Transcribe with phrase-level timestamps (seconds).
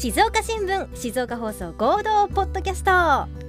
[0.00, 2.92] 静岡新聞静岡放送合同ポッドキャスト。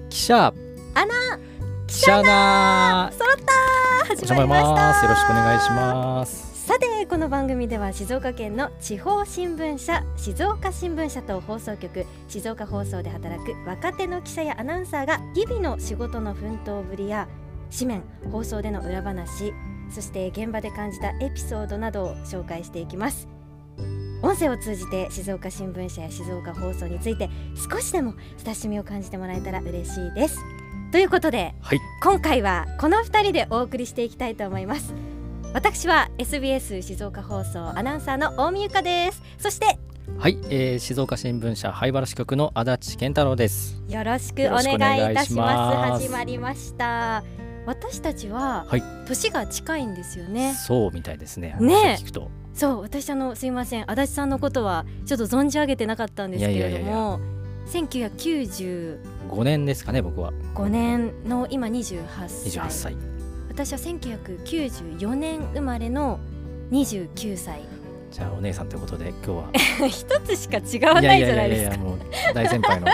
[0.09, 0.51] 記者。
[0.95, 1.39] アナ
[1.85, 3.11] 記者な。
[3.13, 4.15] 揃った。
[4.15, 5.03] 始まりました。
[5.03, 6.65] よろしくお願いします。
[6.65, 17.27] さてこの番組では静岡県の地方新聞社静岡新聞社と放送局静岡放送で働く若手の記者やアナウンサーが日々の仕事の奮闘ぶりや
[17.71, 19.53] 紙面放送での裏話
[19.91, 23.27] そして現場で感じたエピソードなどを紹介していきます
[24.21, 27.29] 音声を通じて静岡新聞社や静岡放送について
[27.71, 30.39] 少しでも親しみを感じてもらえたら嬉しいです。
[30.91, 34.93] ということで、はい、今回はこの2人でお送りしていきたいと思います。
[35.53, 39.21] 私は SBS 静岡放送アナウンサーの大見由香です。
[39.37, 39.79] そして
[40.17, 43.81] はい、えー、静岡新聞社灰原支局の足立健太郎です。
[43.87, 46.03] よろしくお願いいたします。
[46.03, 47.23] 始まりました。
[47.65, 48.65] 私たちは
[49.07, 51.55] 年が近いんですよね、そうみたいですね。
[51.59, 53.89] ね聞くとそう私あのすいません。
[53.89, 57.19] 足立さんのことはちょっと存じ上げてなかったんですけれども
[57.67, 60.33] 1995年ですかね僕は。
[60.55, 62.95] 5年の今28歳 ,28 歳。
[63.49, 66.19] 私は1994年生まれの
[66.71, 67.61] 29歳。
[68.11, 69.51] じゃあお姉さんということで今日は。
[69.87, 71.85] 一つしか違わないじゃないですか。
[72.33, 72.87] 大先輩の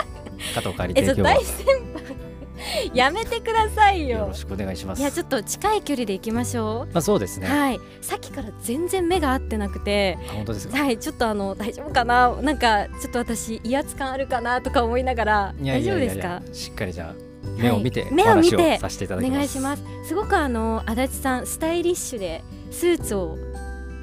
[0.53, 1.33] 方を借りて今日は。
[1.35, 1.94] 大先輩
[2.93, 4.19] やめてくださいよ。
[4.19, 4.99] よろしくお願いします。
[4.99, 6.93] いやちょっと近い距離で行きましょう。
[6.93, 7.47] まあそうですね。
[7.47, 7.79] はい。
[8.01, 10.17] さっきから全然目が合ってなくて。
[10.27, 10.97] 本当ですはい。
[10.97, 12.35] ちょっとあの大丈夫かな？
[12.41, 16.41] なんかちょっと私威圧感あるかなとか思いながら大丈夫ですか？
[16.53, 17.13] しっかりじゃ
[17.57, 19.33] 目を見て、はい、目を見てさせていただきます。
[19.33, 19.83] お願いします。
[20.07, 23.37] すごくあの足立さんスタイリッシュでスーツを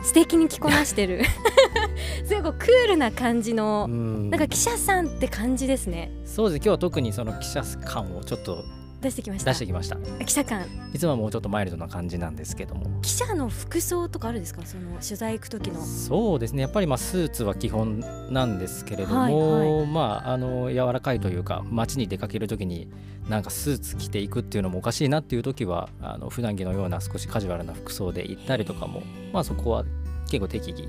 [0.03, 1.23] 素敵に着こなしてる。
[2.25, 6.13] すごくクールな感じのなんか記者さんって感じですね。
[6.25, 8.65] そうです今日は特にその記者感をちょっと
[9.03, 9.51] 出してきました。
[9.51, 9.97] 出してきました。
[10.25, 10.65] 記者官。
[10.95, 12.87] いつもはもうちょっとマイルドな感じなんですけども。
[13.03, 14.63] 記者の服装とかあるんですか？
[14.65, 15.81] その取材行く時の。
[15.83, 16.63] そうですね。
[16.63, 22.89] やっぱりまあスーツは基本なんですけれども、はいはい、まああの柔らかいというか街に出かける時に
[23.29, 29.03] なんかスーツ着ていくっていうのもおかしいなっていう時はあの普段着のような少しカジュアルな服装で行ったりとかも
[29.33, 29.85] まあそこは
[30.31, 30.89] 結構適宜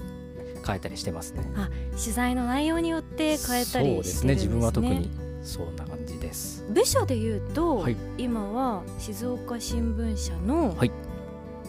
[0.66, 1.44] 変えたりしてますね。
[1.56, 4.36] あ取材の内容によって変えたり、ね、そうですね。
[4.36, 5.10] 自分は特に
[5.44, 6.66] そんな感じです。
[6.70, 10.92] 部署でいうと、はい、今は静岡新聞社の、はい。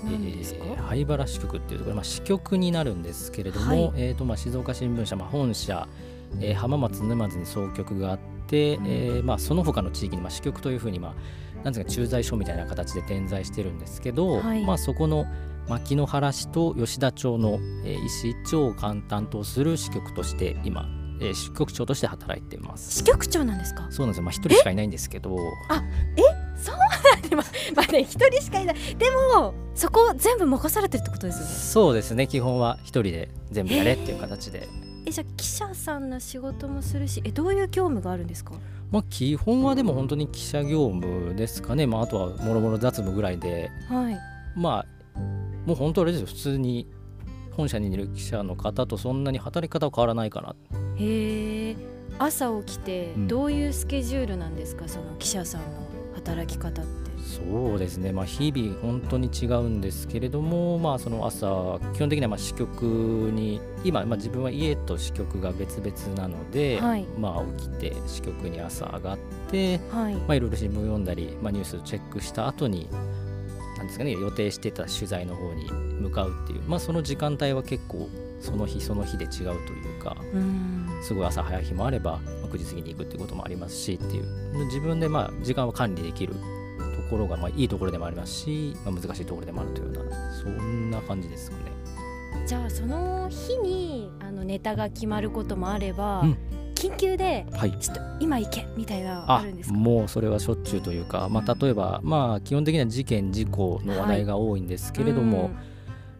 [0.04, 5.88] 何ですか、えー、灰原支局っていうところ、まあ、支局になるんですけれども、はい、えーとまあ、静岡新聞社、まあ、本社、
[6.40, 15.26] えー、浜松沼津に総局があって、うん、えー、まあ、その他の地域に、まあ、支局というふうに、まあ、なんですか駐在所みたいな形で点在してるんですけど、はい、まあ、そこの
[15.68, 20.86] 牧之原市と吉田町の、えー、石井町を担当する支局として今
[21.20, 22.92] えー、支局長として働いてます。
[22.98, 23.86] 支局長なんですか？
[23.90, 24.22] そうなんですよ。
[24.24, 25.36] まあ一人しかいないんですけど。
[25.68, 25.82] あ
[26.16, 26.22] え？
[26.60, 27.42] そうなんでま
[27.76, 28.76] まあね一人しかいない。
[28.96, 31.50] でもそこ全部任されてるってことですよね？
[31.52, 32.26] そうですね。
[32.26, 34.68] 基本は一人で全部やれっていう形で。
[35.06, 38.54] えじゃあ記者さんの仕事もするしえどういう業務があるんですか？
[38.90, 41.86] まあ基本はでも本当に記者業務ですかね。
[41.86, 44.18] まああとはもろもろ雑務ぐらいで、はい、
[44.56, 45.18] まあ
[45.66, 46.26] もう本当あれですよ。
[46.26, 46.88] 普通に
[47.52, 50.56] 本社にいる記者の方とそんなに働き方は変わらないかな
[50.96, 51.76] へえ
[52.18, 55.66] 朝起きてどういうスケジュールなんですか、うん、その記者さんの
[56.14, 57.04] 働き方って。
[57.24, 69.18] そうですね、まあ、日々本当に違うんですけれども、まあ、その朝基本的にはまあ支局に今、まあ、自分は家と支局が別々なので、はい、まあ、起きて支局に朝上がっ
[69.50, 70.14] て、はい。
[70.14, 72.88] まあ、いろいろ新聞読んだり、まあ、ニュースチェックした後に
[73.78, 78.08] なんですかね予定してた取材の方に向かうっていう、まあ、その時間帯は結構
[78.40, 79.30] その日その日で違う
[79.66, 80.16] というか
[81.04, 82.18] すごい朝早い日もあれば
[82.50, 84.64] 9時過ぎに行くっていうこともありますしっていう。
[84.66, 86.40] 自分でまあ時間を管理できると
[87.10, 91.64] ころがまあいいところでもありますし、まあ、難しいところでもあるというようなそんな感じですよね。
[92.46, 96.38] じゃあその日にあのネタが決まることもあれば、うん。
[96.74, 99.76] 緊急で、はい、ちょっと今行けみたいなあるんですか？
[99.76, 105.52] もうそれはしょっちゅうというか、まあ、例えば、まあ、基本的には事件事故の話題が多いんですけれども、はい。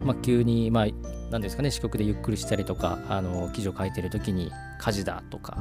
[0.01, 0.87] まあ、急に、まあ、
[1.31, 5.57] なんですかね支局でゆっくりしたりとかあの記事を書いてる時に火事だとか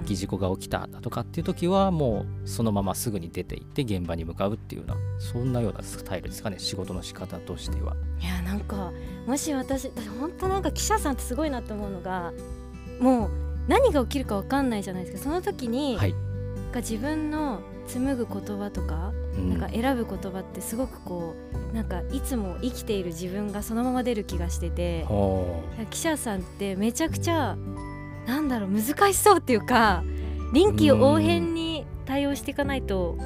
[0.00, 7.96] き事故が起きただとかっていう時はもうそのまますぐに出て行って現場に向かうっていうようなそんなようなスタイルですかね仕事の仕方としては。
[8.20, 8.92] いやなんか
[9.26, 12.32] もし私本当なんか記者さんってすごいなって思うのが
[13.00, 13.30] もう
[13.68, 15.22] 何が起きるか分かんないじゃないですか。
[15.24, 16.14] その時に、はい、
[16.76, 21.34] 自分の紡ぐ言葉とかうん、なんか選ぶ言葉ってすごくこ
[21.72, 25.06] うなんかいつも生きている自分がそのまま出る気がしてて
[25.90, 27.56] 記者さんってめちゃくちゃ
[28.26, 30.02] なんだろう難しそうっていうか
[30.52, 33.16] 臨機応変に対応していかないと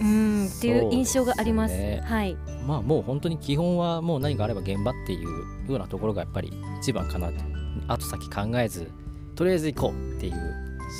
[0.00, 1.74] うんっていう印象があります。
[1.74, 2.36] すね、はい。
[2.66, 5.28] まあもう本当に基本はもう何かあれば現場っていう
[5.70, 7.42] ようなところがやっぱり一番かなって
[7.88, 8.90] 後先考えず
[9.34, 10.34] とりあえず行こうっていう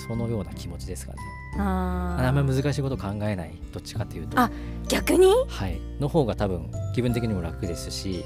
[0.09, 1.19] そのような気持ちですかね。
[1.59, 4.51] ああんまり難しいこと考えないどっちかというとあ
[4.89, 5.27] 逆に？
[5.49, 8.25] はいの方が多分気分的にも楽ですし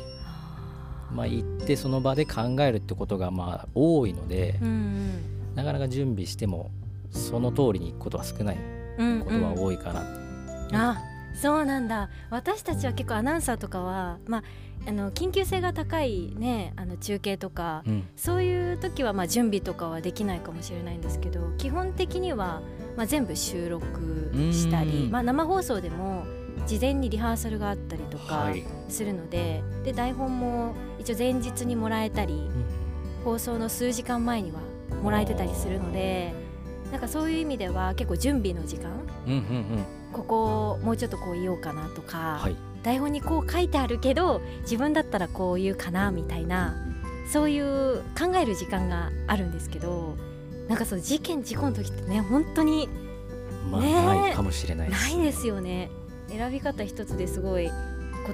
[1.13, 6.71] まあ行ってその場で考えるってことがまあ多いので、うんうん、なかなか準備しても
[7.11, 11.01] その通りに行くことは少ないことは多いかな、うんうん、あ
[11.35, 12.11] そうなんだ。
[12.29, 14.43] 私たちは結構アナウンサーとかは、まあ、
[14.87, 22.63] あの緊急性が高い、ね、あの中継とか、うん、そういう時はまあ準備とかはできないかもしれないんですけど基本的には
[22.97, 26.25] まあ全部収録したり、まあ、生放送でも
[26.67, 28.53] 事前にリハーサルがあったりとか
[28.89, 34.61] するのではい、で台本も一応前日にもらえたり、うん、放送の数時間前には
[35.03, 36.33] もらえてたりするので
[36.93, 38.91] なんかそういう意味では結構準備の時間、
[39.27, 46.77] うんうんうん、ここもうちょっとこう言おうかなとか、はい、台本にこう書いてあるけど自分だったらこう言うかなみたいな
[47.31, 50.17] そういう考える時間があるんですけど
[50.69, 52.89] なんかそう事件事故の時ってね本当に、
[53.71, 55.91] まあ、ないかもしれないないですよね。
[56.29, 57.71] 選び方一つですごい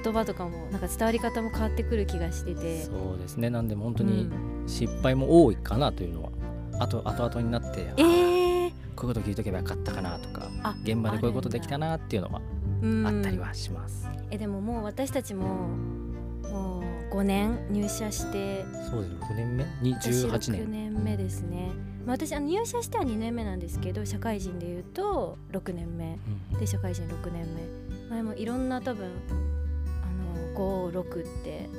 [0.01, 2.83] 言葉とかもなんか伝わり方も変わってくる気がしてて。
[2.83, 3.49] そうですね。
[3.49, 4.29] なんで本当に
[4.67, 6.29] 失敗も多いかなというのは、
[6.73, 10.49] うん、あと後々になって、えー、こういうこと聞いとけばよかったかなとか
[10.83, 12.41] 現場でこういうことできたなっていうのは
[13.07, 14.09] あったりはします。
[14.29, 15.69] えでももう私たちも
[16.43, 18.65] もう5年入社して。
[18.89, 20.65] そうです5年目？18年。
[20.65, 21.71] 6年目ですね、
[22.05, 26.19] まあ、私あの入社しては2年目なんですけど社会人でいうと6年目、
[26.53, 27.87] うん、で社会人6年目。
[28.09, 29.11] 前もいろんな多分
[30.57, 31.69] 56って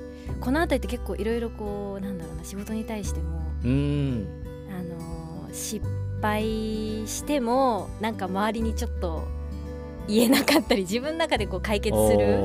[0.41, 4.27] この辺りって結構いろいろこうなんだろうな仕事に対してもうん。
[4.71, 5.85] あの失
[6.23, 9.27] 敗してもなんか周りにちょっと
[10.07, 12.39] 言えなかったり 自分の中でこう解決する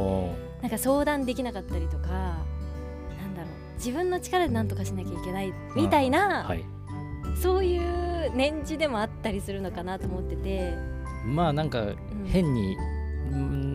[0.62, 6.64] なんか相談できなかったりとかなんだろう自分の力で何とかしなきゃいけないみたいな、はい、
[7.36, 10.74] そういう年次でもあったりするのかなと思ってて。
[11.26, 11.88] まあなんか
[12.26, 12.76] 変に、
[13.32, 13.73] うん、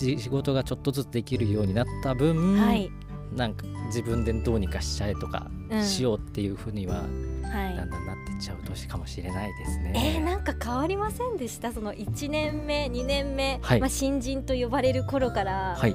[0.00, 2.90] 仕事がちょっとずつできるようになった分、はい、
[3.34, 5.50] なんか自分でどうにかしちゃえとか、
[5.82, 7.02] しようっていうふうには、
[7.42, 9.92] はい、だんだんなってっちゃう年かもしれないですね。
[10.16, 11.72] えー、なんか変わりませんでした？
[11.72, 15.94] その1年目2年目、はい、まあ、新人と呼ばれる頃から、はい、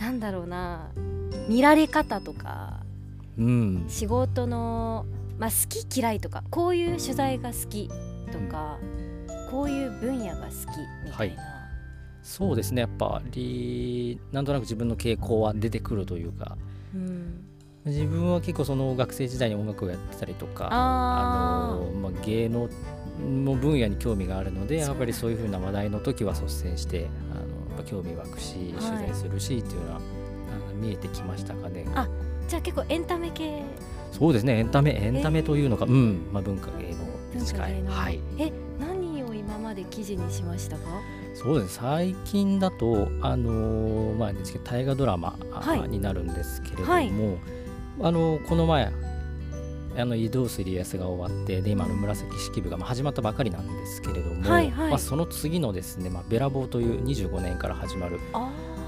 [0.00, 0.90] なんだろうな
[1.48, 2.80] 見られ方とか、
[3.38, 5.04] うん、仕事の、
[5.38, 7.88] まあ、好き嫌いとかこういう取材が好き
[8.32, 11.42] とか、うん、こういう分野が好きみたいな。
[11.42, 11.53] はい
[12.24, 12.80] そうですね。
[12.80, 16.56] やっぱりなんとなく自分の傾向は出てくるというか、
[16.94, 17.44] うん、
[17.84, 22.68] 自分は結構その学生時代に音楽をやってたりとかあの、まあ、芸能
[23.22, 30.00] の分野に興味があるのでやっぱりそういうふうな話題の時は率先してあの興味湧くし取材するしっていうのは、は
[30.72, 31.86] い、見えてきましたかね。
[31.94, 32.08] あ
[32.48, 33.62] じゃあ結構エンタメ系。
[34.12, 34.58] そうですね。
[34.58, 36.28] エンタメエンタメというのか、えー、うん。
[36.32, 36.94] まあ、文化芸
[37.34, 37.82] 能に近い。
[37.84, 40.84] はい、え何を今まで記事にしましたか？
[41.34, 41.82] そうですね。
[41.82, 44.32] 最近だとあのー、まあ
[44.64, 47.12] 大河ドラマ、はい、になるんですけれども、はい。
[48.00, 48.92] あのこの前
[49.96, 58.18] あの移動する家康が終わってで今の紫式部が始まったばかりなんですけれども、はいはい、まあ、その次のですね、まあ、べらぼうという25年から始まる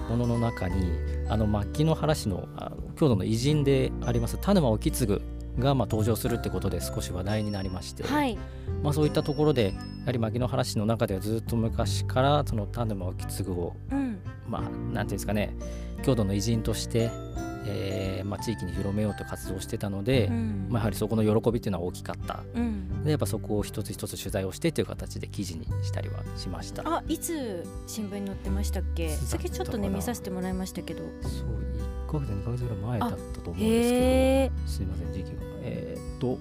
[0.08, 0.90] ものの中に
[1.28, 5.20] あの牧之原市のあの郷土の偉人であります田沼意次
[5.58, 8.39] がまあ登場するってことで少し話題になりまして、はい、
[8.82, 15.55] まあ、そういったところでやはり牧之原市の中ではずっと昔からその田沼意次を、うん、まあなんていうんですかね
[16.03, 17.10] 郷土の偉人として
[17.69, 26.82] えーまあ、地域に広めようと活動してたので、うん、まあ、やはりそこの喜びっていうのは大きかった、うん、でやっぱそこを一つ一つ取材をしてという形で記事にしたりはしました。
[26.86, 29.08] あいつ新聞に載ってましたっけ？
[29.08, 31.01] 先ちょっとね見させてもらいましたけど。
[31.22, 31.67] そう
[32.06, 34.69] 1か月2か月ぐらい前だったと思うんですけど。
[34.69, 36.39] すいません時期がえー、っと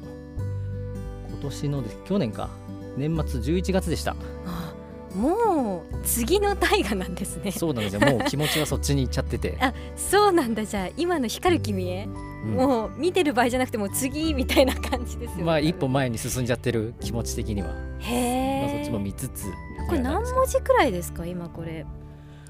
[1.29, 2.50] 今年のです去年か。
[2.98, 4.15] 年末11月でした。
[4.46, 4.74] あ
[5.13, 7.51] もう次の大河なんですね。
[7.51, 8.00] そうなんですよ。
[8.01, 9.58] もう気持ちはそっちに行っちゃってて。
[9.62, 10.65] あそうなんだ。
[10.65, 12.05] じゃあ今の光る君へ、
[12.46, 15.44] うん、もう見てる場合じゃなくてもう次みたいな感じですよね。
[15.44, 17.70] まあ一歩前に進んじゃってる気持ち的には。
[18.00, 19.46] へえ、まあ、そっちも見つつ
[19.88, 21.25] これ何文字くらいですか？
[21.25, 21.86] 今これ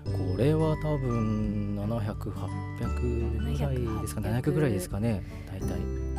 [0.05, 5.23] これは多分700800ぐらいですか700ぐらいですかね。
[5.51, 5.69] 大体。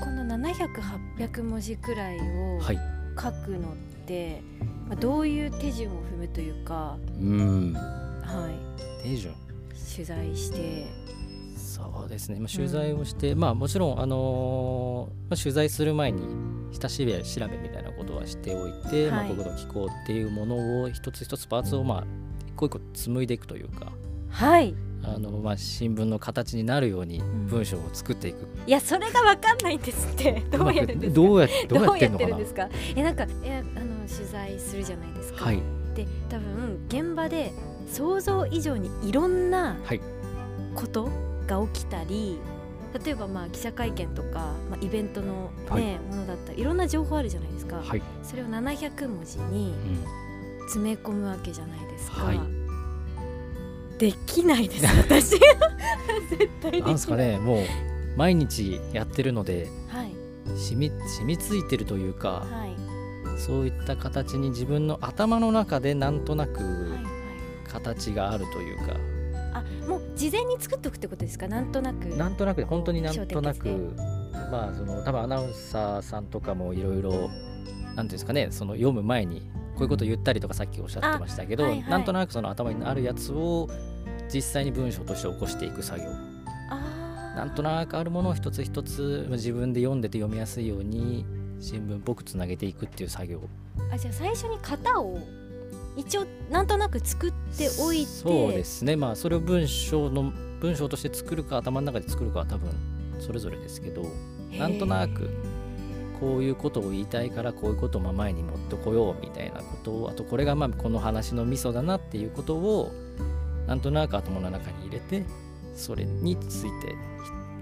[0.00, 3.76] この700800文字くらいを書くのっ
[4.06, 4.42] て、はい
[4.88, 7.72] まあ、どういう手順を踏むというか、うん。
[7.72, 8.50] は
[9.02, 9.34] い、手順。
[9.94, 10.86] 取材して。
[11.56, 16.22] そうですね、まあ、取材をして、うん、まあもちろん、あのー、まあ、取材する前に
[16.72, 23.92] 下調べ調べみたいなことはしておいて、はい、まあ、国土気候っていうものを一つ一つパーツをまあ一個一個紡いでいくというか、
[24.30, 30.42] はい、ああのまあ新聞の形になるように文章を作っていく、うん、いやそれが分かんないんです って。
[30.50, 31.14] どうやるんですか？
[31.14, 35.60] どうやどうやってるんですかえなんかいやあの取材するじゃないですか、はい、
[35.94, 37.52] で多分現場で
[37.88, 39.76] 想像以上にいろんな
[40.74, 41.08] こと
[41.46, 42.38] が起きたり、
[42.92, 49.72] はい、例えばまあ記者会見とか、まあ、イベントのね、はい、ものだったらいろんな情報あるじゃないですか、はい、それを700文字に
[50.66, 52.32] 詰め込むわけじゃないですか。
[53.98, 55.40] できないです 私絶
[56.60, 56.92] 対できない。
[56.92, 57.64] ですかねもう
[58.16, 60.12] 毎日やってるので、はい、
[60.58, 66.60] 染み染みついてるというか、はい、そういった形に自分の頭の中でなんとなく
[67.68, 68.82] 形があるというか。
[68.82, 69.00] はいはい
[69.56, 71.48] あもう事前に作っておくってことですか？
[71.48, 72.04] なんとなく。
[72.08, 73.94] なんとなく本当になんとなく
[74.50, 77.30] まあその多分アナウンサーさんとかもいろいろなんてい
[78.00, 83.68] うんですかねその読む前にこういうことを言ったりとかさっきおっしゃってましたけど、はいはい、なんとなくその頭にあるやつを
[84.32, 86.06] 実際に文章として起こしていく作業。
[87.36, 91.26] なんとなくあるものを一つ一つ自分で読んでて読みやすいように
[91.60, 93.42] 新聞っぽくつなげていくっていう作業。
[93.92, 95.18] あじゃあ最初に型を
[95.96, 98.06] 一応なんとなく作っておいて。
[98.06, 98.96] そうですね。
[98.96, 102.70] まあそれを文章の文章として作るか頭の中で作るかは多分
[103.18, 104.02] それぞれですけど
[104.58, 105.30] なんとなく
[106.20, 112.92] こういうことを言いたいからこういうことをま前に持ってこようみたいなことをあとこれがまあこの話のミソだなっていうことを
[113.66, 115.24] なんとなく頭の中に入れて
[115.74, 116.94] それについて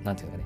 [0.05, 0.45] なんていうかね。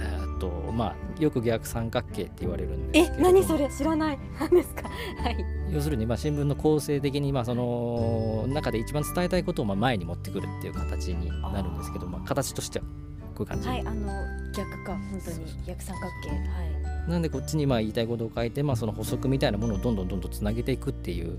[0.00, 3.68] えとまあよく逆三角形って言われるんですえ何それ？
[3.70, 4.18] 知らない。
[4.38, 4.88] 何ですか？
[5.22, 5.44] はい。
[5.72, 12.84] 要するにまあ新聞の構成的にまあその中で一番伝えたいことをまあ前に持ってくるっていう形になるんですけどまあ形としては。
[13.34, 13.68] こういう感じ。
[13.68, 14.12] はいあの
[14.54, 15.46] 逆か本当に。
[15.66, 16.30] 逆三角形。
[16.30, 16.38] はい
[17.08, 21.38] なんでこっちにまあ言いたいことを書いてまあその補足みたいなものをどんどんどんどんつなげていくっていう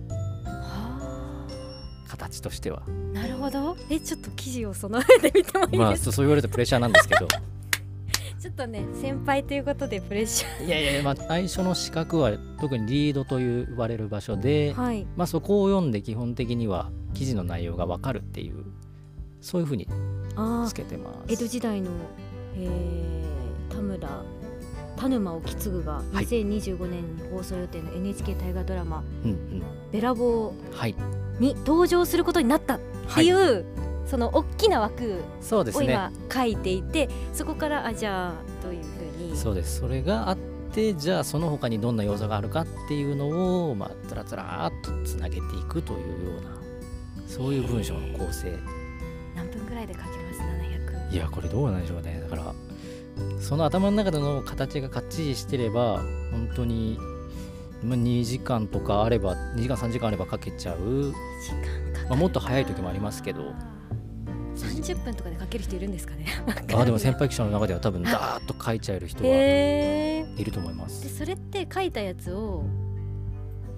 [2.07, 2.81] 形としては。
[3.13, 3.77] なるほど。
[3.89, 5.77] えちょっと記事を備えてみてもいいですか？
[5.77, 7.27] まあそう言われるとプレッシャーなんですけど。
[8.39, 10.65] ちょっとね先輩ということでプレッシャー。
[10.65, 18.63] いやいやまあ最初の資格は特にリードと言われる場所で、はい、まあそこを読んで基本的には記事の内容が分かるっていう
[19.41, 19.87] そういうふうに
[20.67, 21.33] つけてます。
[21.33, 21.91] 江戸時代の、
[22.55, 24.23] えー、田村
[24.99, 29.01] 田沼意次が2025年に放送予定の NHK 大河ドラマ
[29.93, 30.85] 「べらぼう」
[31.41, 32.79] に登場することになったっ
[33.15, 33.65] ていう、はい、
[34.05, 39.37] その大きな枠を今書いていてそ,、こからあじゃあというふうに。
[39.37, 39.79] そうです。
[39.79, 40.37] それがあっ
[40.73, 46.51] てじゃあその他にどんな要素があるかっていうのをまあつらつらっとつなげていくというような
[47.25, 48.53] そういう文章の構成。
[49.33, 50.41] 何分ぐらいで書きます
[51.09, 52.19] ？700いやこれどうなんでしょうね。
[52.21, 52.53] だから
[53.39, 56.99] その頭の中での形がかっちりしてれば本当に
[57.83, 61.13] 2時間とかあれば2時間3時間あればかけちゃう。
[62.09, 63.53] まあ、もっと早い時もありますけど。
[64.55, 66.25] 30分とかで書ける人いるんですかね。
[66.75, 71.03] あでも先輩記者の中では多分ダーッと書いちゃえる人はいると思います。
[71.03, 72.65] でそれって書いたやつを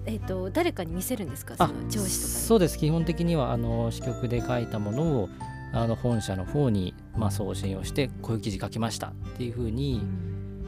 [0.04, 1.54] えーと、誰かに見せるんですか？
[1.56, 2.76] その上司とかそうです。
[2.76, 5.28] 基本的にはあの支局で書いたものを
[5.72, 9.08] あの本社の方に、まあ、送信をしてこういう記事書きました。
[9.08, 10.02] っていうふうに、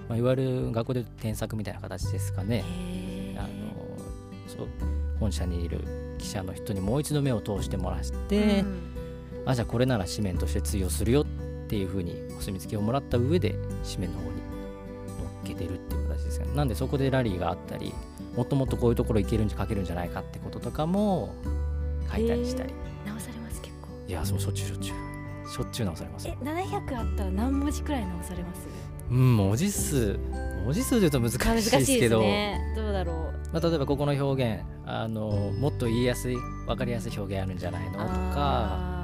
[0.09, 2.65] まあ、いわゆる学校で添削みたいな形ですかね。
[3.37, 3.49] あの
[4.49, 4.69] そう
[5.21, 8.79] 本社にいる記者の人にもう一度目を通してもらって、うん、
[9.47, 11.27] あじゃあこれなら紙面として通用するよっ
[11.69, 14.43] ていうふうにお墨付きをもらった上で紙面の方に乗
[15.43, 16.55] っけてるっていう形ですよね。
[16.55, 17.93] なんでそこでラリーがあったり
[18.37, 21.35] もっともっとこういうところいけるんじゃ書けるんじゃないかってこととかも
[22.11, 22.73] 書いたりしたり。
[24.07, 24.97] いやそうしょっちゅうしょっちゅう。
[25.51, 28.67] しょっちゅう直されますえ700あったら何文字くらい直されます？
[29.11, 30.19] うん文字数。
[30.65, 31.39] 文字数でいうと難しい
[31.71, 33.17] ですけど、ね、どうだろう、
[33.53, 37.99] まあ、例えばここの表現あのもっと言いやすい分かりやすい表現あるんじゃないの？
[37.99, 37.99] と
[38.35, 38.95] か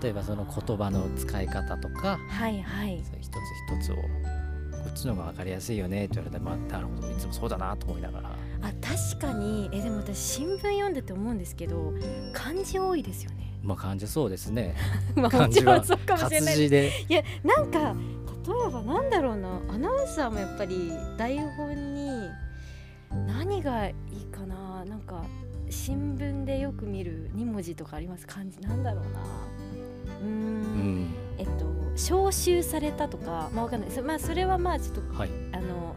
[0.00, 3.10] 例えばその言葉の使い方とか、はいはい、一つ
[3.82, 4.02] 一つをこ
[4.88, 8.30] っちの方が分かりやすいよねって言われたら、まあ、なるほどいつもそうだなと思いながら。
[8.62, 9.68] あ確かに。
[9.72, 11.92] えでも私新聞読んでて思うんですけど
[12.32, 14.74] 漢字多いですよねまあ漢字そうですね。
[15.14, 16.92] まあ、漢字は活字で。
[17.08, 17.94] いやなんか
[18.46, 22.28] 例えばなんだろうなアナウンサーもやっぱり台本に
[23.26, 24.84] 何がいいかな。
[24.84, 25.24] なんか
[25.68, 28.26] 新聞でよく見る2文字とかあります。
[28.26, 29.20] 漢字なんだろうな。
[30.22, 31.14] うん。
[31.38, 33.50] えっと招集されたとか。
[33.52, 33.90] まあわかんない。
[33.90, 35.94] そ,、まあ、それはまあちょっと、はい、あの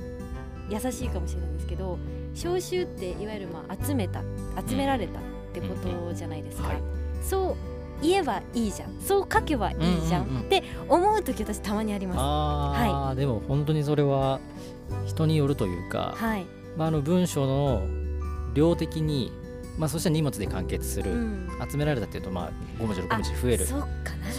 [0.70, 1.98] 優しいかもしれないですけど
[2.34, 4.22] 招集っていわゆるまあ集めた
[4.68, 6.84] 集められたってことじゃないですか、うんうん。
[6.84, 7.56] はい、そう
[8.02, 9.00] 言えばいいじゃん。
[9.00, 10.42] そう書けばいいじゃん。
[10.42, 12.20] って思う時私たまにあります。
[12.20, 14.40] あ、はい、でも本当にそれは
[15.06, 16.46] 人によるというか、はい。
[16.78, 17.82] まあ、あの文章の
[18.54, 19.32] 量的に
[19.78, 22.52] まあ、そしたら荷物で完結する、うん、集められたっていうと、まあ、
[22.82, 23.66] 5文字6文字増える。
[23.66, 23.78] そ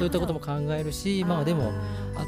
[0.03, 1.73] ういったことも考えるしまあでも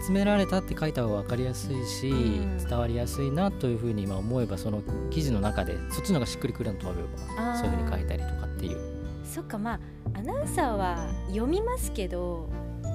[0.07, 8.79] 集められたって書いた方が分かりやすいし、うん、伝わりやすいなというふうに今思えばその記事の中でそっちの方がしっくりくるのと思えばそういうふうに書いたりとかっていう。
[9.25, 9.81] そっかまあ
[10.17, 12.49] アナウンサーは読みますけど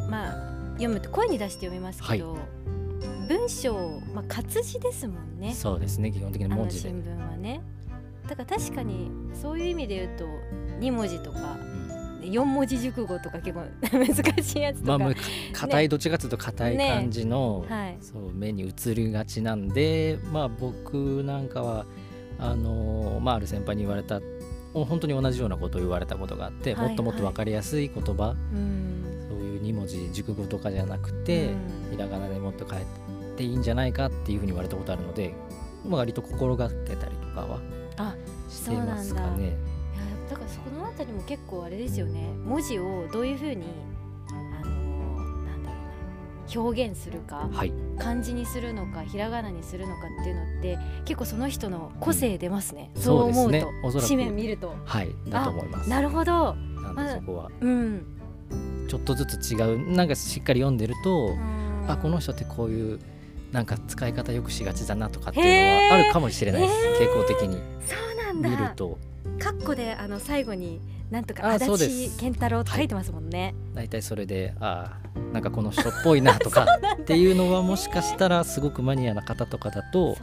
[0.10, 5.54] まあ読むと声に出して読みますけど、はい、文章、まあ、活字ですもんね。
[5.54, 6.90] そうですね基本的に文字で。
[6.90, 7.62] 新聞はね。
[8.28, 10.26] だから確かにそういう意味で言うと
[10.80, 11.58] 2文字とか、
[12.22, 15.14] うん、4文字熟語とか結構 難しいやつとか、まあ、
[15.54, 17.76] 硬い、ね、どっちかというと硬い感じの、ね。
[17.76, 21.86] はい、そう目に映りがちなんでまあ僕なんかは
[22.40, 24.20] あのまあ、ある先輩に言われた
[24.74, 32.86] 本当に同じようなことを言われたことがあって、はいはい、もっともっと分かりやすい言葉、うん、そういう2文字熟語とかじゃなくて、うん、ひらがなでもっと変え
[33.36, 35.34] ていいんじゃないかっていうふうに言われたことあるので、
[35.86, 37.60] まあ、割と心がけたりとかは
[38.50, 39.58] してますかね。
[40.30, 42.34] だからそこのあたりも結構あれですよね。
[42.46, 43.66] 文字をどういうふうに
[46.56, 53.66] 表現するか、はい、漢字にするのかひらがなにするのかっていうのって結構その人の個性出ますね、うん、そう思うと、ね、
[54.02, 54.76] 紙面見ると。
[54.86, 55.10] はい。
[55.30, 55.90] だと思います。
[55.90, 56.56] なるほど。
[56.96, 58.06] なそこは、うん、
[58.88, 59.96] ちょっとずつ違う。
[59.96, 61.36] なんかしっかり読んでると
[61.88, 63.00] あこの人ってこういう
[63.52, 66.74] なんか使い方よくしがちだなとかっていうのはあるかもしれないです。
[67.04, 67.62] 傾向的に。
[68.34, 68.98] 見ると。
[69.40, 70.80] カッコであの最後に
[71.12, 73.54] なんとか足立健太郎と書いてますもんね。
[73.74, 76.66] 大体、はい、それでああなんかこの人っぽいなとか
[77.02, 80.18] っていうのはもしかしたらすごくマニアな方とかだと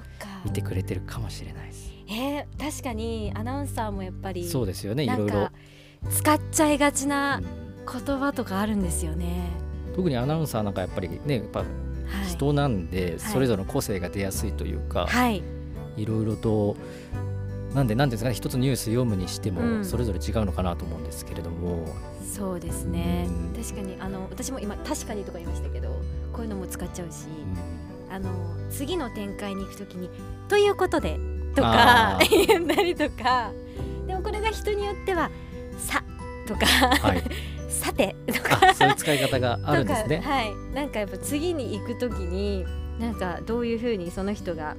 [0.44, 1.92] 見てくれてるかもしれないです。
[2.08, 5.04] えー、確かにアナウンサーもやっぱりそうですよね。
[5.04, 5.50] いろいろ。
[6.10, 9.50] 使っちゃいがちな言葉とかあるんですよね。
[9.94, 11.64] 特にアナウンサーなんかやっぱりねやっぱ
[12.28, 15.42] 人なんでそれぞれの個性が出やすいというか、はい、
[15.96, 16.76] いろいろと
[17.74, 21.84] なんでなんですかね一つニュース読むにしてもそれぞれ違うのかなと思うんですけれども、
[22.20, 25.88] うん、そうですね、うん、確かにあの私も今「確かに」とか言いましたけど
[26.32, 27.26] こういうのも使っちゃうし、
[28.08, 28.30] うん、あの
[28.70, 30.10] 次の展開に行くときに
[30.48, 31.18] 「ということで」
[31.54, 33.52] とか言ったりとか
[34.06, 35.30] でもこれが人によっては
[35.78, 36.02] 「さ」
[36.46, 37.22] とか、はい。
[37.68, 38.74] さてとか。
[38.74, 40.22] そういう使い方があるんですね。
[40.24, 42.64] はい、なんかやっぱ次に行く時に
[42.98, 44.74] なんかどういうふうにその人が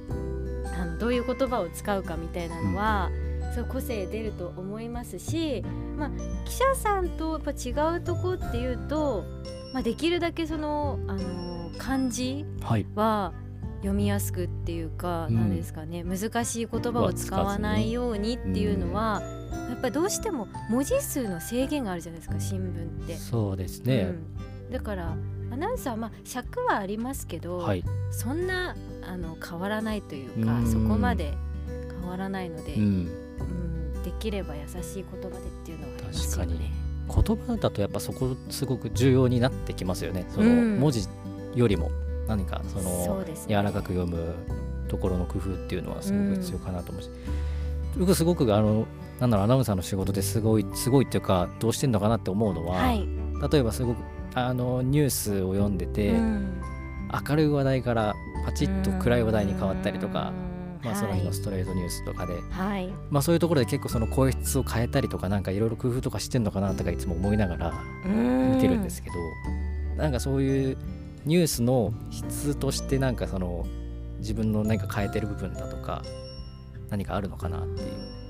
[1.00, 3.10] どういう言葉を使うかみたいなのは、
[3.48, 5.64] うん、そう個性出ると思いますし、
[5.96, 6.10] まあ、
[6.44, 9.24] 記者さんとやっぱ違うとこっていうと、
[9.72, 12.44] まあ、できるだけそのあの漢字
[12.94, 13.32] は、
[13.80, 19.22] 読みやすくっていうか、うん、ですかね難しい言葉を使わないようにっていうのは、
[19.70, 23.16] やっぱりどうしても文字数の制限があるじゃないですか新聞って。
[23.16, 24.12] そうですね、
[24.66, 25.16] うん、だから
[25.50, 31.34] アナウンサーまあ尺はありますけど、はい、そんなあの変わらないというかそこまで
[32.00, 36.72] 変わらないので、うん、うん、できれば優しい言葉でっていうのはありますよね。
[37.12, 40.26] 言葉だとやっぱそこすごく重要になってきますよね。
[40.28, 41.08] その文字
[41.54, 41.90] よりも。
[42.30, 44.34] 何かその柔らかく読む
[44.88, 47.10] ところの工夫っていうのはすごく必要かなと思うし、
[47.94, 48.86] うん、僕すごくあの
[49.18, 53.08] なんだろうアナウンサーの仕事ですごいすごいっていうかどうしてんのかなって思うのは、はい、
[53.50, 53.98] 例えばすごく
[54.34, 56.59] あのニュースを読んでて、うん、
[57.28, 60.32] 明るい話題からパチッと暗い話題に変わったりとか。
[60.82, 67.74] まあ、その日のストレートニュースとかで、はい、まあ、そういうところで結構その声質を変えたりとかなんかいろいろ工夫とかしてんのかなとかいつも思いながら
[68.06, 69.16] 見てるんですけど
[70.02, 70.78] なんかそういう
[71.26, 73.66] ニュースの質としてなんかその
[74.20, 76.02] 自分の何か変えてる部分だとか
[76.88, 78.20] 何かあるのかなっていう。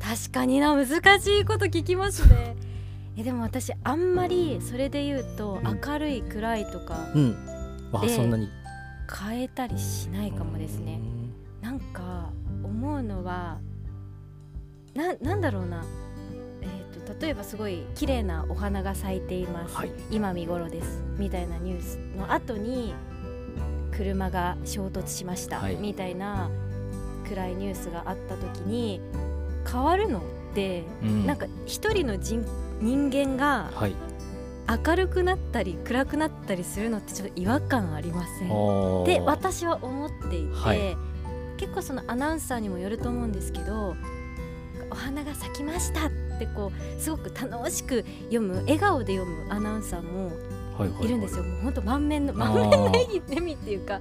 [0.00, 0.86] 確かにな難
[1.20, 2.56] しいこと聞きますね。
[3.16, 7.08] えでも私あんまりそれで言うと明るい暗いとか
[8.00, 8.08] で
[9.20, 11.00] 変えたりしないかもですね、
[11.62, 12.30] うん、なんか
[12.62, 13.58] 思うのは
[14.94, 15.84] ななんだろうな。
[17.20, 21.02] 例えばすごい綺麗なお花が咲いています、はい、今見頃です。
[21.18, 22.94] みたいなニュースの後に
[23.92, 26.50] 車が衝突しました、はい、みたいな
[27.28, 29.00] 暗いニュースがあった時に
[29.70, 30.22] 変わるのっ
[30.54, 32.44] て、うん、なんか一人の人
[32.80, 33.70] 人間が
[34.68, 39.02] 明るくなったり暗くなったりするのってちょっと違和感ありません？
[39.02, 40.96] って私は思っていて、はい、
[41.58, 43.96] 結構そのアナウンサーにもよると思うんですけど
[44.90, 50.30] お花が咲きましたってこうすごく楽しく読む笑顔で読むアナウンサーも
[51.02, 53.06] いるんですよ、もう本当満面の満面の笑
[53.40, 54.00] みっていうか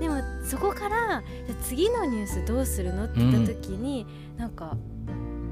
[0.00, 1.22] でもそこから
[1.62, 4.76] 次のニュースどうするのって言った時に、うん、なんか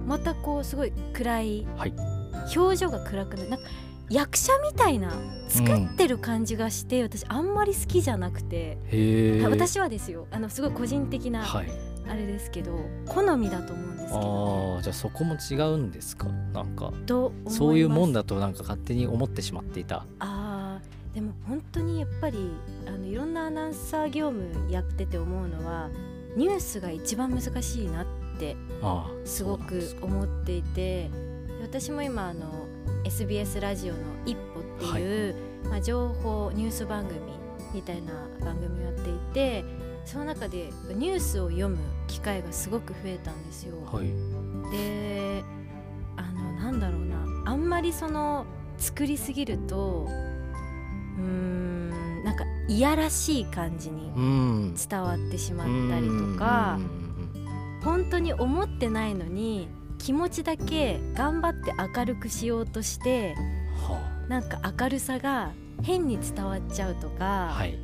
[0.07, 1.95] またこうすごい暗い、はい、
[2.57, 3.69] 表情が暗くななんか
[4.11, 5.13] 役者みたいな
[5.49, 8.79] 作ってる感じがして、うん、私あんまり好きじゃなくて。
[9.49, 10.27] 私はですよ。
[10.31, 11.63] あのすごい個人的な、あ
[12.15, 16.29] れですけど好みだと思うんですけど、あじゃあそこも違うんですか？
[16.53, 16.93] なんか。
[17.49, 20.07] そういうもんだとなんか勝手に思ってしまっていた。
[20.19, 20.81] あ
[21.15, 22.51] でも本当にやっぱり
[22.87, 25.89] あのいろんなアナウンサー業務やってて思うのは
[26.37, 28.07] ニュースが一番難しいなっ
[28.39, 28.57] て
[29.25, 31.09] すごく思っていて
[31.63, 32.64] 私も今あの
[33.05, 37.21] SBS ラジオの「一歩」っていう、はい、まあ、情報ニュース番組
[37.73, 39.65] みたいな番組をやっていて
[40.05, 43.77] その中でニュースを読む機会がすごく増えたんですよ。
[43.91, 44.07] はい、
[44.71, 45.43] で
[46.17, 47.15] あのなんだろうな。
[47.47, 48.47] あんまりその
[48.79, 50.09] 作りすぎると
[51.19, 51.91] うん
[52.25, 54.11] なんかいやらしい感じに
[54.89, 56.79] 伝わってしまったりとか
[57.83, 59.69] 本当に思ってないのに
[60.05, 63.35] 気持ちだけ頑張って明るくしようとして、
[63.89, 67.79] はあ、なんか明るさが変に伝わっちゃうとか、はい、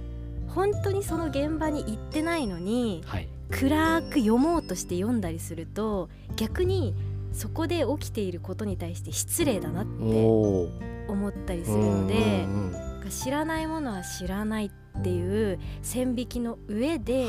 [0.49, 6.95] 本当にその現場に行ってないのに、はい、暗く読もうとして読んだりすると逆に
[7.33, 9.91] そこで起きていることに対して失礼だなって
[11.09, 12.47] 思ったりするので
[13.09, 17.25] 知らないものは知らないっていう線引きの上で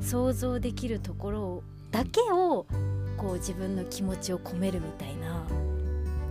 [0.00, 2.66] 想像できるところだけを
[3.20, 5.44] こう自分の気持ちを込めるみたいな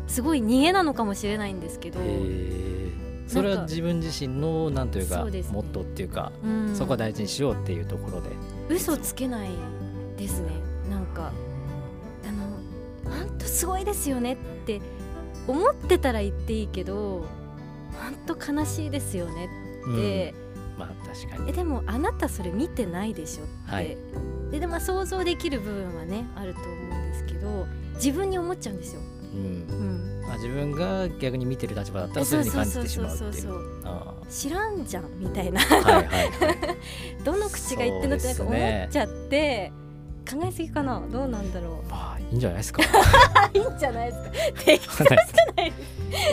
[0.08, 2.00] すごい逃げなのかもしれないんですけど
[3.28, 8.32] それは自分自身のなんというか、ね、モットーっていうか、うん、そこは大事にしようっていうところで。
[8.70, 9.50] 嘘つけない
[10.18, 10.50] ですね。
[10.90, 11.32] なんか
[12.28, 14.82] あの本当すごいですよねって
[15.48, 17.28] 思ってたら言っていいけど
[18.26, 19.48] 本当悲しいですよね
[19.92, 20.34] って、
[20.74, 21.50] うん、まあ確かに。
[21.52, 23.96] えでもあなたそれ見てないでしょって、はい、
[24.52, 29.02] ででも想像できる部分はねあると思うんですけど自分に思っちゃうんですよ。
[29.34, 30.22] うん、うん。
[30.24, 33.34] まあ、自分が逆に見てる立場だったらそういうふうに感じてしまうっていう
[34.30, 35.60] 知らんじゃんみたいな。
[35.60, 36.30] はいはい、はい、
[37.24, 39.72] どの口が言ってんのってなんか思っちゃって、
[40.30, 41.02] 考えすぎかな？
[41.12, 41.90] どうなんだろう？
[41.90, 42.84] まあいいんじゃないですか。
[43.54, 44.64] いいんじゃないですか。
[44.66, 45.18] 適当じゃ
[45.56, 45.74] ない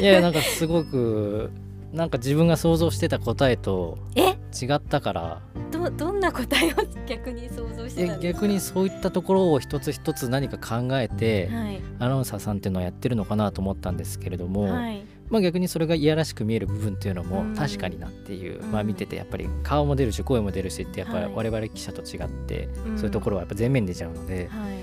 [0.00, 1.50] いやなんかすごく
[1.92, 5.42] なんか自分が想像してた答えと違ったから
[5.90, 24.76] どどんな答えを逆に想像してた逆にそういったところを一つ一つ何か考えて、はい、アナウンサーさんっていうのはやってるのかなと思ったんですけれども、はい、まあ、逆にそれがいやらしく見える部分っていうのも確かになっていう、うん、まあ、見ててやっぱり顔も出るし声も出るしってやっぱり我々記者と違って、そういうところはやっぱ全面に出ちゃうので、はい、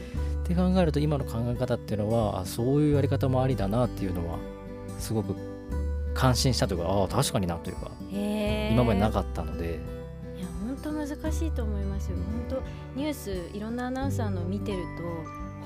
[0.44, 4.38] って考えると今の考え方っていうのはあそういうやり方もありだなっていうのは
[5.00, 5.36] すごく
[6.14, 10.03] 感心したというかああ確かになというか今までなかったので。
[10.84, 12.18] 当難しいと思いますよ。
[12.50, 12.62] 本
[12.96, 15.04] 当ニュースいろんなアナウンサーの見てると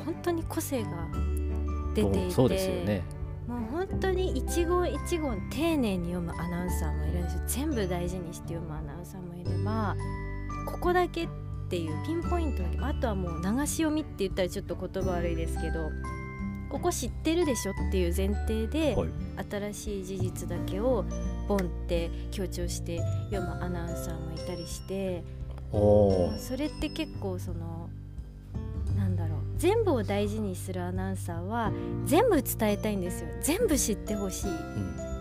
[0.06, 0.89] 本当に個性が
[1.93, 3.03] 出ていてそうですよね。
[3.47, 7.41] もう本当に一語一語丁寧に読むアナウンサーもいるんですよ。
[7.47, 9.95] 全部大事にして読むアナウンサーもいれば
[10.65, 11.27] ここだけっ
[11.69, 15.89] ていうピンポイントだけあとはもう流し読みって言ったらちょっと言葉悪いですけど
[16.69, 19.10] ここ知ってるでしょっていう前提で、はい、
[19.49, 21.06] 新しい事実だけを
[21.47, 22.99] ボンって強調して
[23.31, 25.23] 読むアナウンサーもいたりして
[25.71, 27.89] それって結構その
[28.95, 31.71] なんだろう全部を大事にするアナウンサーは
[32.05, 33.29] 全部伝えたいんですよ。
[33.41, 34.53] 全部知ってほしい、う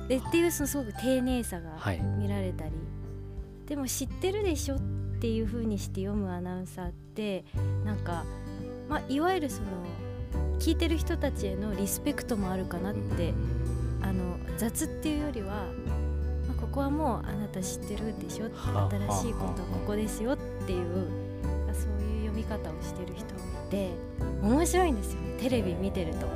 [0.04, 1.70] ん、でっていうそのすごく丁寧さが
[2.18, 2.76] 見られたり、は
[3.66, 4.78] い、でも知ってるでしょっ
[5.18, 7.44] ていう風にして読むアナウンサーって
[7.84, 8.24] なんか、
[8.88, 9.68] まあ、いわゆるその
[10.58, 13.32] 聞いてる人たちへのリスペクトもあるかなって
[14.02, 15.86] あの雑っていうよりは、まあ、
[16.76, 18.50] ここはもうあなた知ってるでしょ。
[19.08, 20.36] 新しいことはここですよっ
[20.66, 21.08] ていう
[21.72, 23.92] そういう読み方をしてる人もいて
[24.42, 25.22] 面白いんですよ。
[25.22, 26.26] ねテレビ見てると。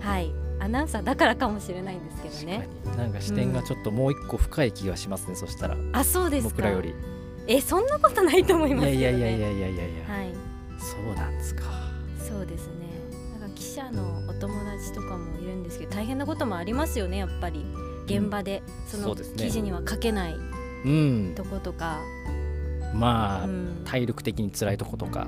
[0.00, 0.32] はい。
[0.58, 2.68] アナウンサーだからかもしれないんですけどね。
[2.96, 5.76] なんか視点がちょっともう一個深い気がしますね、うん、そしたら。
[5.92, 6.92] あそうです僕らより。
[7.46, 10.14] えそんなことないと思います、ね、いやいやいやいやいやいや。
[10.16, 10.34] はい。
[10.80, 11.62] そうなんですか。
[12.28, 12.86] そうですね。
[13.76, 17.64] 者のお友達とかもいるんですけど大変なこともありますよねやっぱり
[18.06, 20.36] 現場でその記事には書けない
[21.34, 22.00] とことか。
[22.94, 25.26] まあ、うん、体力的に辛いとことか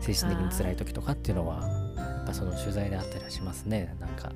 [0.00, 1.60] 精神的に辛い時とかっていうのは
[1.96, 3.94] やっぱその取材であったりはしますね。
[4.00, 4.32] なんか。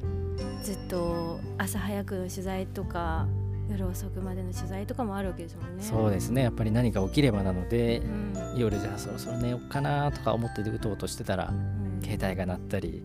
[0.63, 3.27] ずっと朝早くの取材とか
[3.71, 5.83] 夜遅くまでの取材とかもあるわけですもんね。
[5.83, 6.43] そうですね。
[6.43, 13.03] やっぱり何か起きればなので、うん、夜じゃあそろそろ寝ようかなとか思って打とうとしてたら、うん、携帯が鳴ったり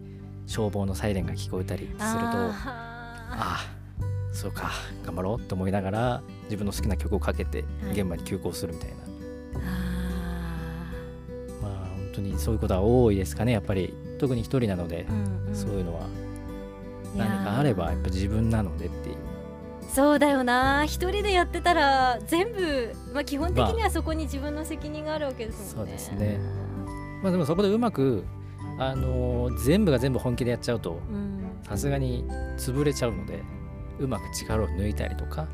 [0.48, 2.52] 消防のサイレンが聞こえたりするとあ
[3.32, 3.81] あ
[4.32, 4.72] そうか
[5.04, 9.02] 頑張ろうって思いながら自分の好きな曲をかけて現場に急行するみたいな、は
[11.60, 13.94] い、まあ本当にそういうことは多いですかねやっぱり。
[14.22, 16.08] 特に一人なので、うんうん、そういうのは。
[17.18, 19.16] 何かあればやっぱ自分なのでっていう。
[19.90, 20.86] そうだよな。
[20.86, 26.40] 一人でやってたら全部、まあ、基本的にはそこに自分の責任があるわけですもんね、まあ、そうですね。
[27.24, 28.24] まあでもそこでうまく
[28.78, 31.00] あのー、全部が全部本気でやっちゃうと
[31.68, 32.24] さすがに
[32.58, 33.44] 潰れちゃうので
[34.00, 35.48] うまく力を抜いたりとか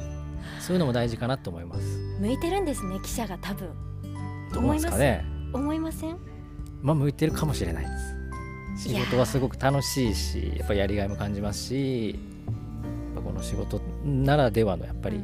[0.60, 1.82] そういうのも大事かなと思います。
[2.20, 3.70] 向いてるんですね記者が多分。
[4.54, 5.26] どうですかね。
[5.54, 6.18] 思いません？
[6.82, 7.92] まあ向いてるかもしれないで
[8.78, 8.88] す。
[8.90, 12.20] 仕事はすごく楽しいしやっぱやりがいも感じますし
[13.16, 15.20] この仕事ならではのやっぱり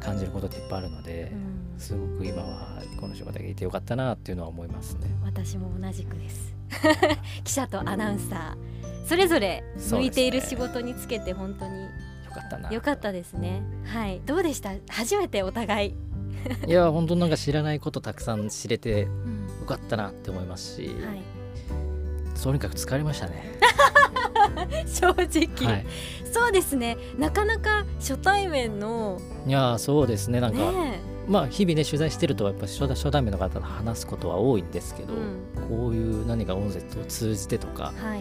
[0.00, 1.30] 感じることっていっぱいあるので、
[1.74, 5.08] うん、すごく今はこの仕事がいてよかったなっていうのは思いますね。
[5.22, 6.54] 私も同じくです。
[7.44, 9.06] 記者とアナウンサー。
[9.06, 11.88] それぞれ向いている仕事につけて本当によ
[12.34, 12.70] かったな。
[12.70, 13.62] よかったですね。
[13.84, 14.20] はい。
[14.26, 14.70] どうでした？
[14.88, 15.94] 初めてお互い。
[16.68, 19.00] いや本当なんか知らないことたくさん知れて
[19.60, 21.22] よかったなって思いますし、はい、
[22.42, 23.58] とにかく疲れましたね。
[24.86, 25.86] 正直、はい、
[26.30, 26.96] そうですね。
[27.18, 30.40] なかなか初対面のいやそうですね。
[30.40, 38.20] なんか、ね、まあ日々ね取材してるとやっぱ初初対面の方と話すことは多いんですけど、うん、こういう何か音声を通じてとか、はい、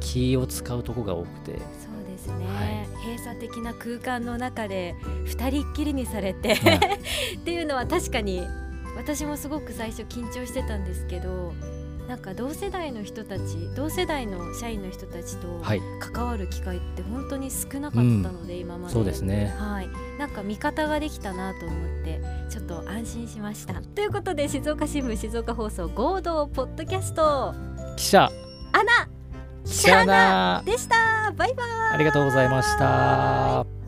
[0.00, 1.60] 気を使うとこが多くてそう
[2.20, 6.76] ですね、はい、閉鎖的な空間の中で二人っきりにされて、はい、
[7.36, 8.46] っていうのは確かに
[8.96, 11.54] 私もすごく最初緊張してたんですけど
[12.06, 13.42] なんか同世代の人たち
[13.76, 15.62] 同世代の社員の人たちと
[16.00, 18.92] 関わる機会って本当に少なかったので、うん、今まで。
[18.92, 19.54] そうですね。
[19.56, 19.88] はい。
[20.18, 23.74] なんか味方ができたなと思ってちょっと安心しました。
[23.74, 27.54] ということで静岡新聞静岡放送合同ポッドキャスト。
[27.96, 28.28] 記者。
[28.72, 29.08] アナ
[29.70, 31.32] 記者アナでした。
[31.36, 31.66] バイバイ。
[31.92, 33.79] ありがとうございました